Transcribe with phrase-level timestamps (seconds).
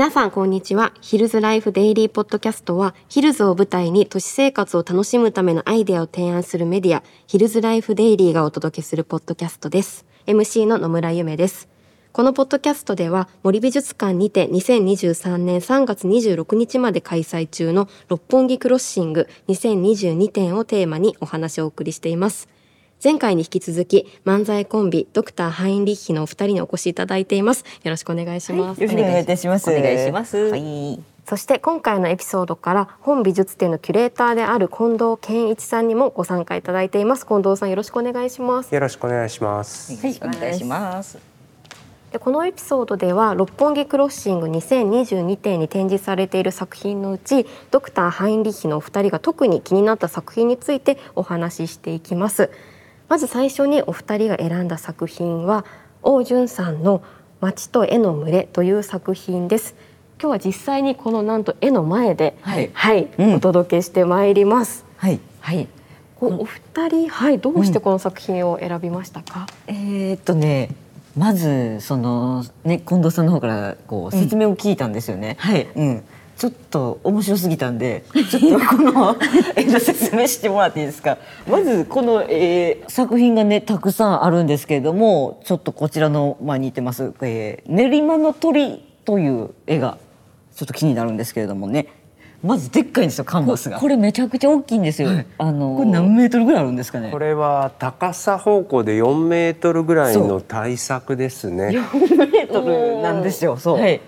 [0.00, 0.94] 皆さんこんにちは。
[1.02, 10.06] ヒルズライフデイリーポッドキャストは、ヒルズを舞台に都市生活を楽しむためのアイデアを提案するメディア、ヒルズライフデイリーがお届けするポッドキャストです。
[10.24, 11.68] MC の野村ゆめです。
[12.12, 22.48] このポッドキャストでは、森美術館にて2023年3月26日まで開催中の六本木クロッシング2022展をテーマにお話をお送りしています。
[23.02, 27.64] 前回に引き続き漫才コンビドクターハインリッヒのお二人にお越しいただいています。
[27.82, 28.82] よろしくお願いします。
[28.82, 29.70] よろしくお願いいたします。
[29.70, 30.36] お願いします。
[30.36, 31.00] はい。
[31.26, 37.24] そして今回のエピソードから本美術展のキュレーターである近藤健一さんにもご参加いただいています。
[37.26, 38.74] 近藤さんよろしくお願いします。
[38.74, 39.94] よろしくお願いします。
[39.94, 41.18] はい、お願いします。
[42.12, 52.50] でこのエピソードでは六本木クロッシング2022展に展示されている作品のうちドクターハインリッヒのお二人が特に気になった作品についてお話ししていきます。
[53.10, 55.64] まず最初にお二人が選んだ作品は
[56.00, 57.02] 王淳さんの
[57.40, 59.74] 街と絵の群れという作品です。
[60.20, 64.86] 今日は実際にこのなんと絵の前で、はいはい、うんお届けしてまいります。
[64.96, 65.18] はい。
[65.40, 65.66] はい。
[66.20, 69.48] お二人はいどうしてこの作品を選びましたか？
[69.66, 70.70] えー、っとね、
[71.16, 75.34] まずそのね近藤さんの方からこう説明を聞いたんですよね。
[75.40, 76.04] はいうん。
[76.40, 79.14] ちょっと面白すぎたんで、ちょっとこの
[79.54, 81.18] 絵の説明してもらっていいですか？
[81.46, 89.98] まずこの、えー作品がねたくさんあるんですけれども、ちょっとこちらの前に似てます、えー練馬の鳥という絵が
[90.56, 91.88] ちょっと気になるんですけれどもね。
[92.42, 93.78] まずでっかいんですよカンバスが。
[93.78, 95.10] これめちゃくちゃ大きいんですよ。
[95.36, 97.10] あのこれ何メートルぐらいあるんですかね？
[97.10, 101.66] これは高さ方向で4メートルぐらいの大作ですね。
[101.66, 103.58] 4メートルなんですよ。
[103.58, 103.78] そう。
[103.78, 104.00] はい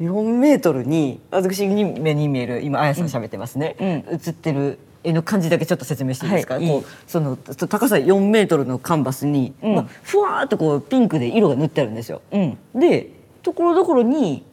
[0.00, 3.76] 4メートルに私に目に見える今あやさん喋ってますね。
[3.80, 3.86] うん。
[3.86, 6.54] 映ってる絵の感じだけちょっと説明していいですか？
[6.54, 6.66] はい。
[6.66, 9.74] こうその高さ4メートルのカンバスに、うん。
[9.74, 12.20] まあふわーっとこうピンクで色が塗ってあるんですよ。
[12.30, 12.58] うん。
[12.74, 13.10] で
[13.42, 14.44] ところどころに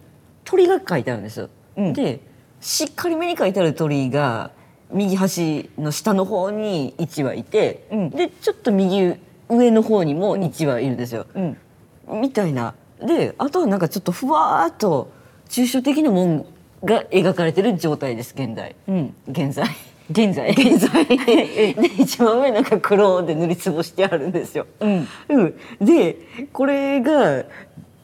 [0.45, 1.49] 鳥が描いてあるんですよ。
[1.75, 1.93] うん。
[1.93, 2.21] で
[2.61, 4.51] しっかりめに描いてある鳥が
[4.91, 8.09] 右端の下の方に1羽いて、うん。
[8.11, 9.15] でちょっと右
[9.49, 11.25] 上の方にも1羽いるんですよ。
[11.35, 12.21] うん。
[12.21, 12.75] みたいな。
[13.05, 15.11] であとはなんかちょっとふわーっと
[15.53, 16.45] 抽象的なもん
[16.83, 19.13] が描かれてる状態です現代、うん。
[19.29, 19.67] 現在。
[20.09, 20.49] 現在。
[20.49, 21.05] 現在。
[21.05, 24.65] で 一番上なんか黒で塗りつぶしてあるんですよ。
[24.79, 25.07] うん。
[25.29, 26.17] うん、で
[26.51, 27.43] これが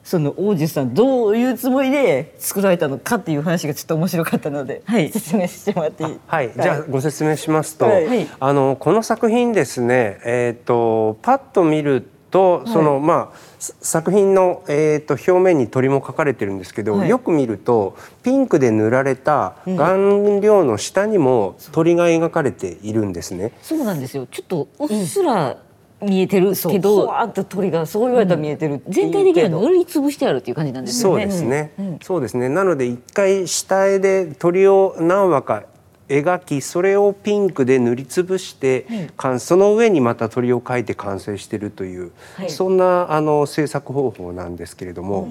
[0.04, 5.10] その王子さんどういうつもりで作られたのかっていう話がちょっと面白かったので、はい。
[5.10, 6.18] 説明してもらっていい？
[6.28, 8.06] はい、じゃあご説明しますと、はい。
[8.06, 8.28] はい。
[8.38, 17.08] あのこの作品ですね、えっ、とパッと見るとその、まあさ作品のえっ、と表面に鳥も描かれてるんですけど、はい。
[17.08, 23.52] よく見るとピンクで塗られた顔料の下にも鳥が描かれているんですね。
[23.62, 24.26] そうなんですよ。
[24.26, 25.58] ちょっとうっすら
[26.02, 31.24] 見えてるけど、わーっと鳥がそう言われたら見えてるう全体的に塗りつぶしてあるっていう感じなんですよね。
[31.24, 32.48] そうですね、うんうんそうですね。
[32.48, 35.64] なので一回下絵で鳥を何羽か
[36.10, 42.50] 描きそれをピンクで塗りつぶして、かんその上にまた鳥を描いて完成しているという、はい。
[42.50, 45.28] そんなあの制作方法なんですけれども、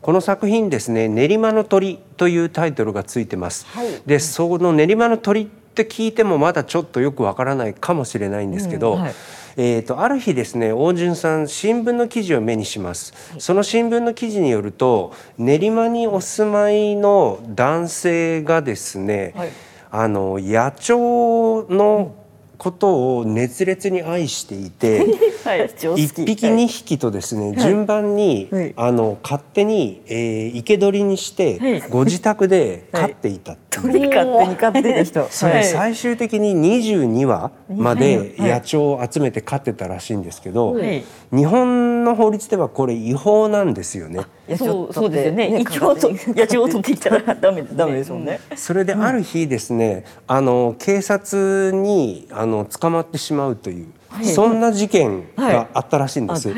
[0.00, 3.66] この作品ですね「練馬の鳥」というタイトルがついてます。
[4.06, 9.00] でその練馬の鳥って聞いてもまだちょっとよくわからないかもしれないんですけど、うん。
[9.02, 9.14] はい。
[9.54, 19.50] えー、とある日ですね大順さん新聞の記事を目にします、その新聞の記事によると練馬にお住まいの男性がですね、はい
[19.94, 22.14] あの野鳥の
[22.56, 25.04] ことを熱烈に愛していて、
[25.44, 28.72] はい一匹二匹とですね、順番に、はい。
[28.76, 31.80] あの勝手に、えー、生け捕りにして、はい。
[31.90, 44.26] ご自宅で飼っていた鳥勝手に飼ってた人最終的に22羽まではい野鳥を集めて飼ってたらしいんですけど、はい日本の法律ではこれ違法なんですよね。
[44.58, 45.64] そうそうですよね。
[45.64, 47.62] 野鳥を取ってきたらダメ。
[47.62, 48.38] ダメですもんね。
[48.54, 53.86] それである日ですね、あの警察にあの捕まってしまうという、
[54.22, 56.52] そんな事件があったらしいんです。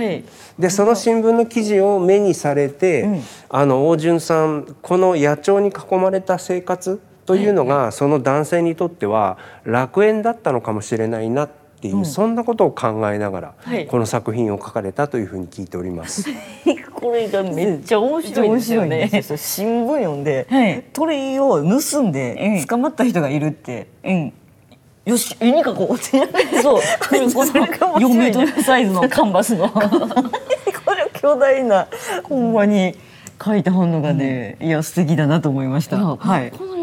[0.59, 11.49] でその新聞の記事を目にされて、あの大順さんこの野鳥に囲まれた生活というのが、その男性にとっては楽園だったのかもしれないなっ
[11.81, 16.29] ていう、そんなことを考えながら、はいこの作品を書かれたというふうに聞いております。
[16.95, 19.09] これがめっちゃ面白いんですよね。
[19.13, 24.33] 新聞読んで、はい鳥を盗んで捕まった人がいるって、うん。
[25.05, 26.81] よし絵に描こうってそう。
[27.07, 27.53] これこの
[28.01, 29.69] 4メートルサイズのカンバスの。
[29.69, 31.89] これ巨大な
[32.23, 32.95] ほんまに
[33.39, 35.99] 描いた本のがね、いや素敵だなと思いました。
[35.99, 36.51] はい。
[36.51, 36.74] この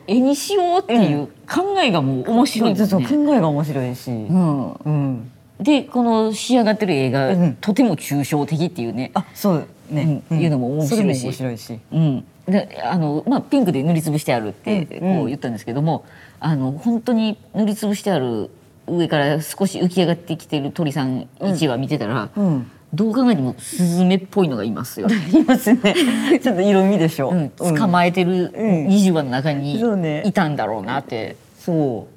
[0.00, 3.06] ように絵にしようっていう考えがもう面白いですそうね。
[3.06, 4.72] 考えが面白いし、うん。
[4.72, 7.54] うん、でこの仕上がってる絵がうん。
[7.60, 9.10] とても抽象的っていうね。
[9.14, 11.24] あそうね、うんいうのも面白いし。
[11.26, 12.24] 面白いし、うん。
[12.46, 16.04] であのまあピンクで塗りつぶしてあるってうんこう言ったんですけども、
[16.40, 18.50] あの本当に塗りつぶしてある
[18.86, 25.08] 上から少し浮き上がってきてる鳥さん1羽見てたら、うんどう考えてもスズメっぽいのがいますよ。
[25.32, 26.40] いますね。
[26.42, 28.86] ちょっと色味でしょ、うん、捕まえてるうん。
[28.88, 30.22] 20羽の中にそうね。
[30.26, 32.08] いたんだろうなって、そ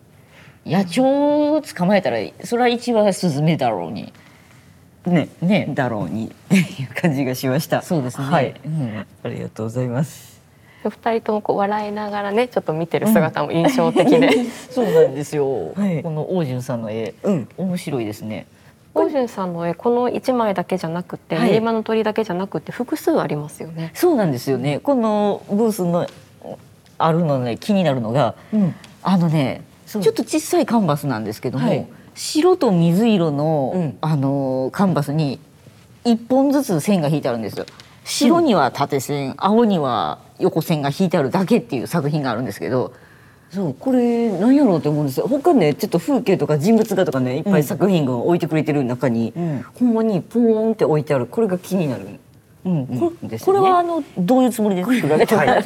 [0.65, 4.11] 野鳥を捕まえたらそれは1羽スズメだろうに。
[5.05, 5.29] うね。
[5.41, 5.67] ね。
[5.69, 6.27] だろうに。
[6.27, 7.81] っていう感じがしました。
[7.81, 8.25] そうですね。
[8.25, 9.05] はい、うん。
[9.23, 10.33] ありがとうございます。
[10.89, 14.31] 二人ともこう笑いながらねちょっと見てる姿も印象的で、
[14.69, 16.03] そうなんですよ、はい。
[16.03, 17.47] この王潤さんの絵、うん。
[17.57, 18.47] 面白いですね。
[18.95, 23.91] オージュンさんの絵この一枚だけじゃなくてはい練馬の鳥だけじゃなくて複数ありますよね。
[23.95, 24.79] そうなんですよね。
[24.79, 26.07] このブースの
[26.97, 35.39] あるのね気になるのが、うんあのねちょっと小さいカンバスなんですけども、はい白と水色の、うんあのカンバスに
[36.05, 37.65] 一本ずつ線が引いてあるんですよ。
[38.05, 42.93] 白には縦線、青には横線が引いてあるだけっていう作品があるんですけど、
[43.53, 45.27] そうこれ何やろうと思うんですよ。
[45.27, 49.65] 他ねちょっと風景とか人物画とかねいっぱい作品が置いてくれてる中に、うん。
[49.75, 51.27] ほんまにポーンって置いてある。
[51.27, 52.19] これが気になる、
[52.65, 55.63] うんこですねこれはあのどういうつもりで作られてる、はい、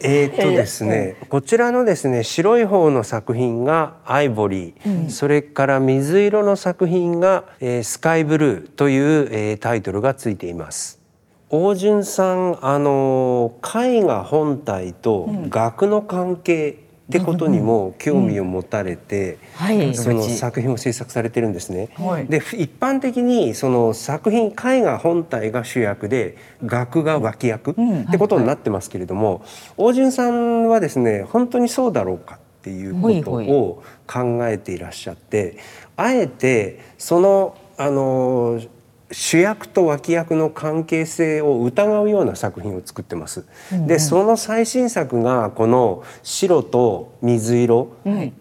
[0.00, 10.98] えーっとですね、 こちらのですね白い方の作品がアイボリー、それから水色の作品が、えースカイブルーという、えータイトルがついています。
[11.50, 16.76] 大順さんあの絵画本体と額の関係
[17.10, 19.94] ってことにも興味を持たれて、はい。
[19.96, 21.88] その作品を制作されてるんですね。
[21.96, 22.26] はい。
[22.26, 27.74] で一般的にその作品絵画本体が主役で額が脇役っ
[28.10, 29.42] てことになってますけれども、
[29.76, 35.58] 大順さんはですね本当にそうだろうかっていうことを考えていらっしゃって
[35.96, 38.60] あえてそのあの
[39.12, 43.44] 主役と脇役の関係性を疑うような作品を作ってます。
[43.86, 47.88] でその最新作がこの白と水色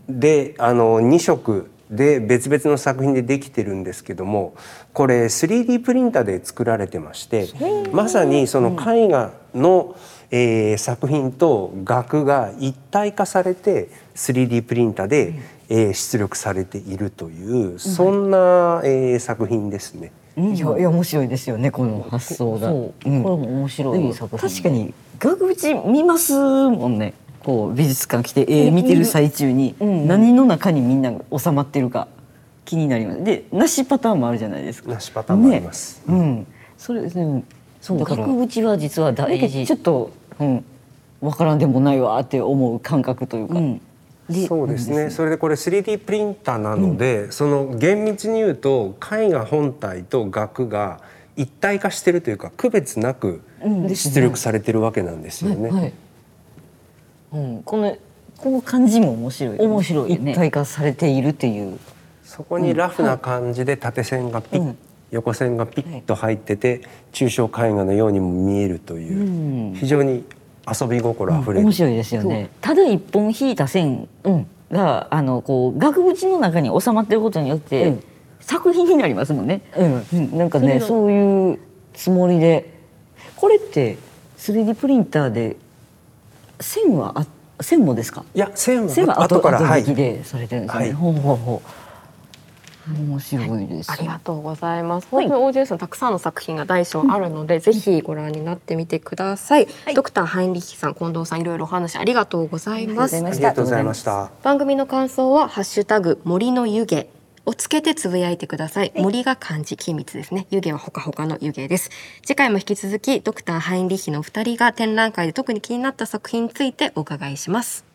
[0.08, 4.54] で、あの2色で別々の作品でできてるんですけども
[4.94, 7.48] これ 3D プリンターで作られてまして
[7.92, 9.96] まさにその絵画の、
[10.30, 15.34] えー作品と額が一体化されて 3D プリンターで、
[15.70, 20.12] えー出力されているというそんな、えー作品ですね。
[20.40, 22.70] いやいや面白いですよねこの発想が。
[22.70, 24.50] これも面白い作品。
[24.50, 27.14] 確かに額縁見ますもんね。
[27.44, 30.08] こう美術館来て絵見てる最中にうん。
[30.08, 32.08] 何の中にみんなが収まってるか
[32.66, 33.24] 気になります。
[33.24, 34.94] でなしパターンもあるじゃないですか。
[34.94, 36.02] なしパターンもあります。
[36.08, 36.16] ね。
[36.16, 36.48] うん。
[36.78, 37.44] それでも
[37.82, 39.60] そう額縁は実は大事。
[39.60, 40.66] どちょっとうん。
[41.22, 43.82] わからんでもないわって思う感覚というか、うん
[44.48, 45.10] そうですね。
[45.10, 51.02] それでこれ 3D プリンターなので、その厳密に言うと絵画本体と額が
[51.36, 53.42] 一体化してるというか区別なく
[53.94, 55.70] 出力されてるわけなんですよね。
[55.70, 55.94] はい。
[57.32, 57.96] うん、この
[58.38, 60.32] この感じも面白い、面白いね。
[60.32, 61.78] 一体化されているっていう、
[62.24, 64.78] そこにラフな感じで縦線がピッ、うん
[65.12, 66.82] 横線がピッと入ってて
[67.12, 69.76] 抽象絵画のようにも見えるという、うん。
[69.76, 70.24] 非常に
[70.80, 72.50] 遊び心あふれる、面白いですよね。
[72.62, 74.48] ただ一本引いた線うん。
[74.72, 78.04] が、あのこう額縁の中に収まってることによって、うん。
[78.42, 79.62] 作品になりますもんね。
[80.12, 81.60] うん、なんかそれがねそういう
[81.94, 82.78] つもりで。
[83.36, 83.98] これって
[84.38, 85.56] 3D プリンターで
[86.60, 87.26] 線はあ
[87.62, 88.26] 線もですか？
[88.36, 90.92] いや線は線は後後からでされてるんですよね、はい。
[90.92, 91.70] ほうほうほう
[92.88, 95.08] 面白いです、ありがとうございます。
[95.12, 99.68] 本当にオージュンさんたくさんの作品が大小あるので、ぜひご覧になってみてください。
[99.94, 103.16] ドクターハインリッヒさん、近藤さんいろいろお話ありがとうございます。
[103.16, 104.32] ありがとうございました。
[104.44, 107.08] 番組の感想はハッシュタグ森の湯気
[107.46, 108.92] をつけてつぶやいてください。
[108.96, 110.48] 森が漢字機密ですね。
[110.50, 111.90] 湯気はほかほかの湯気です。
[112.24, 117.89] 次回も引き続きドクターハインリッヒのお二人が展覧会で特に気になった作品についてお伺いします。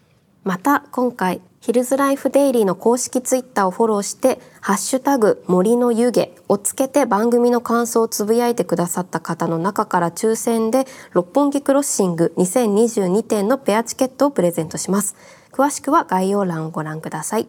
[0.44, 15.16] また今回ヒルズライフデイリーの公式ツイッターをフォローしてハッシュタグ森の湯気をつけて番組の感想をつぶやいてくださった方の中から抽選で六本木クロッシング2022点のペアチケットをプレゼントします。
[15.52, 17.48] 詳しくは概要欄をご覧ください。